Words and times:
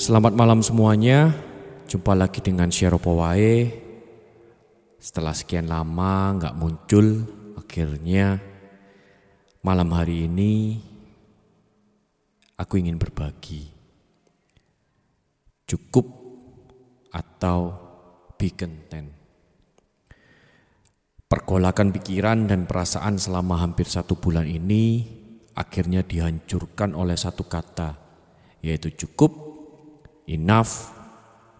Selamat 0.00 0.32
malam 0.32 0.64
semuanya. 0.64 1.28
Jumpa 1.84 2.16
lagi 2.16 2.40
dengan 2.40 2.72
Sheropo 2.72 3.20
Wae. 3.20 3.68
Setelah 4.96 5.36
sekian 5.36 5.68
lama 5.68 6.40
nggak 6.40 6.56
muncul, 6.56 7.28
akhirnya 7.60 8.40
malam 9.60 9.92
hari 9.92 10.24
ini 10.24 10.80
aku 12.56 12.80
ingin 12.80 12.96
berbagi. 12.96 13.68
Cukup 15.68 16.08
atau 17.12 17.76
be 18.40 18.56
content. 18.56 19.12
Pergolakan 21.28 21.92
pikiran 21.92 22.48
dan 22.48 22.64
perasaan 22.64 23.20
selama 23.20 23.60
hampir 23.60 23.84
satu 23.84 24.16
bulan 24.16 24.48
ini 24.48 25.04
akhirnya 25.52 26.00
dihancurkan 26.00 26.96
oleh 26.96 27.20
satu 27.20 27.44
kata, 27.44 28.00
yaitu 28.64 28.96
cukup, 28.96 29.49
enough, 30.30 30.94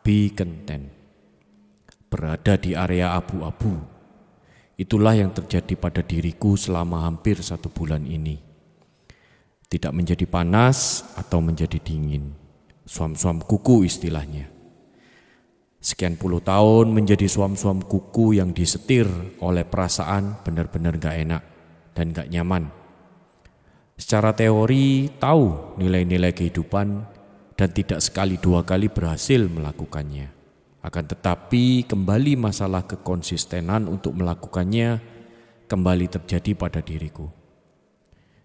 be 0.00 0.32
content. 0.32 0.88
Berada 2.08 2.56
di 2.56 2.72
area 2.72 3.12
abu-abu, 3.12 3.76
itulah 4.80 5.12
yang 5.12 5.36
terjadi 5.36 5.76
pada 5.76 6.00
diriku 6.00 6.56
selama 6.56 7.04
hampir 7.04 7.44
satu 7.44 7.68
bulan 7.68 8.08
ini. 8.08 8.40
Tidak 9.68 9.90
menjadi 9.90 10.24
panas 10.24 11.02
atau 11.18 11.42
menjadi 11.42 11.76
dingin, 11.82 12.32
suam-suam 12.86 13.42
kuku 13.42 13.84
istilahnya. 13.84 14.46
Sekian 15.84 16.16
puluh 16.16 16.40
tahun 16.40 16.94
menjadi 16.94 17.28
suam-suam 17.28 17.84
kuku 17.84 18.40
yang 18.40 18.56
disetir 18.56 19.04
oleh 19.42 19.68
perasaan 19.68 20.40
benar-benar 20.40 20.96
gak 20.96 21.16
enak 21.18 21.42
dan 21.92 22.14
gak 22.14 22.30
nyaman. 22.32 22.70
Secara 23.98 24.32
teori 24.32 25.12
tahu 25.18 25.76
nilai-nilai 25.76 26.32
kehidupan 26.32 27.04
dan 27.54 27.70
tidak 27.70 28.02
sekali 28.02 28.38
dua 28.38 28.66
kali 28.66 28.90
berhasil 28.90 29.46
melakukannya. 29.46 30.30
Akan 30.84 31.08
tetapi 31.08 31.88
kembali 31.88 32.36
masalah 32.36 32.84
kekonsistenan 32.84 33.88
untuk 33.88 34.12
melakukannya 34.18 35.00
kembali 35.64 36.06
terjadi 36.12 36.52
pada 36.52 36.84
diriku. 36.84 37.30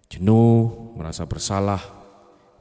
Jenuh, 0.07 0.95
merasa 0.95 1.27
bersalah, 1.27 1.81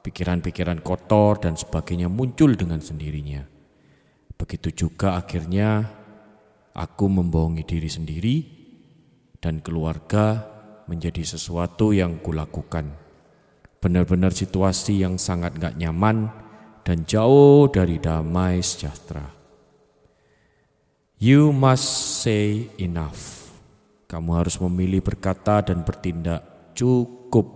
pikiran-pikiran 0.02 0.82
kotor 0.82 1.38
dan 1.38 1.54
sebagainya 1.54 2.10
muncul 2.10 2.58
dengan 2.58 2.82
sendirinya 2.82 3.58
Begitu 4.38 4.86
juga 4.86 5.18
akhirnya 5.18 5.82
aku 6.70 7.10
membohongi 7.10 7.66
diri 7.66 7.90
sendiri 7.90 8.36
dan 9.42 9.58
keluarga 9.58 10.46
menjadi 10.86 11.26
sesuatu 11.26 11.90
yang 11.90 12.22
kulakukan. 12.22 13.07
Benar-benar 13.78 14.34
situasi 14.34 15.06
yang 15.06 15.18
sangat 15.18 15.54
gak 15.58 15.78
nyaman 15.78 16.30
dan 16.82 17.06
jauh 17.06 17.70
dari 17.70 18.02
damai 18.02 18.58
sejahtera. 18.58 19.38
You 21.18 21.50
must 21.50 22.22
say 22.22 22.70
enough. 22.78 23.50
Kamu 24.08 24.38
harus 24.38 24.56
memilih 24.62 25.02
berkata 25.02 25.60
dan 25.60 25.82
bertindak 25.82 26.72
cukup. 26.78 27.46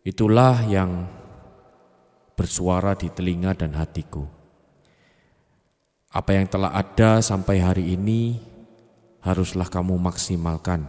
Itulah 0.00 0.64
yang 0.64 1.04
bersuara 2.34 2.96
di 2.96 3.12
telinga 3.12 3.52
dan 3.52 3.76
hatiku. 3.76 4.24
Apa 6.08 6.34
yang 6.34 6.48
telah 6.48 6.72
ada 6.72 7.20
sampai 7.20 7.60
hari 7.60 7.94
ini 7.94 8.40
haruslah 9.20 9.68
kamu 9.68 9.94
maksimalkan. 10.00 10.88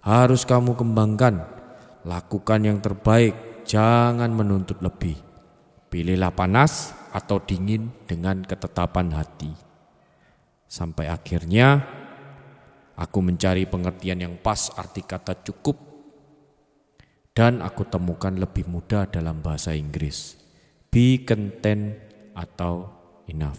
Harus 0.00 0.46
kamu 0.46 0.78
kembangkan. 0.78 1.55
Lakukan 2.06 2.62
yang 2.62 2.78
terbaik, 2.78 3.66
jangan 3.66 4.30
menuntut 4.30 4.78
lebih. 4.78 5.18
Pilihlah 5.90 6.30
panas 6.30 6.94
atau 7.10 7.42
dingin 7.42 7.90
dengan 8.06 8.46
ketetapan 8.46 9.10
hati. 9.10 9.50
Sampai 10.70 11.10
akhirnya 11.10 11.82
aku 12.94 13.18
mencari 13.26 13.66
pengertian 13.66 14.22
yang 14.22 14.34
pas 14.38 14.70
arti 14.78 15.02
kata 15.02 15.34
cukup 15.50 15.82
dan 17.34 17.58
aku 17.58 17.82
temukan 17.90 18.30
lebih 18.30 18.70
mudah 18.70 19.10
dalam 19.10 19.42
bahasa 19.42 19.74
Inggris. 19.74 20.38
Be 20.94 21.26
content 21.26 21.98
atau 22.38 22.86
enough. 23.26 23.58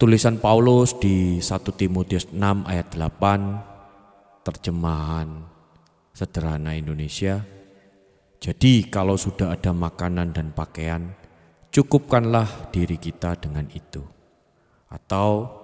Tulisan 0.00 0.40
Paulus 0.40 0.96
di 0.96 1.44
1 1.44 1.76
Timotius 1.76 2.32
6 2.32 2.64
ayat 2.64 2.88
8 2.96 3.69
terjemahan 4.44 5.46
sederhana 6.16 6.76
Indonesia. 6.76 7.40
Jadi 8.40 8.88
kalau 8.88 9.20
sudah 9.20 9.52
ada 9.52 9.72
makanan 9.76 10.32
dan 10.32 10.56
pakaian, 10.56 11.12
cukupkanlah 11.68 12.72
diri 12.72 12.96
kita 12.96 13.36
dengan 13.36 13.68
itu. 13.72 14.00
Atau 14.88 15.60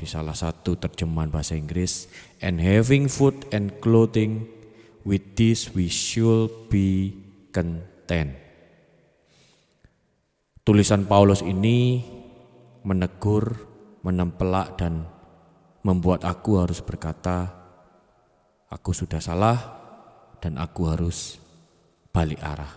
di 0.00 0.08
salah 0.08 0.32
satu 0.32 0.78
terjemahan 0.80 1.28
bahasa 1.28 1.58
Inggris, 1.58 2.08
and 2.40 2.62
having 2.62 3.10
food 3.10 3.36
and 3.52 3.76
clothing, 3.84 4.48
with 5.04 5.36
this 5.36 5.68
we 5.76 5.90
should 5.90 6.48
be 6.72 7.12
content. 7.52 8.32
Tulisan 10.64 11.04
Paulus 11.04 11.44
ini 11.44 12.00
menegur 12.86 13.68
menempelak 14.00 14.80
dan 14.80 15.04
membuat 15.84 16.24
aku 16.24 16.64
harus 16.64 16.80
berkata, 16.80 17.59
aku 18.70 18.94
sudah 18.94 19.18
salah 19.18 19.58
dan 20.38 20.56
aku 20.56 20.88
harus 20.88 21.36
balik 22.14 22.40
arah. 22.40 22.70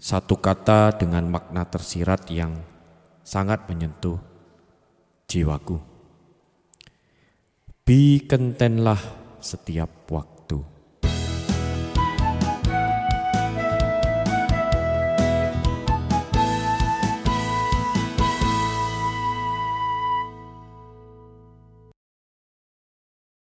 Satu 0.00 0.36
kata 0.40 0.96
dengan 0.96 1.24
makna 1.28 1.64
tersirat 1.64 2.28
yang 2.28 2.60
sangat 3.24 3.64
menyentuh 3.68 4.20
jiwaku. 5.28 5.80
Bi 7.84 8.24
kentenlah 8.24 9.00
setiap 9.40 10.08
waktu. 10.08 10.33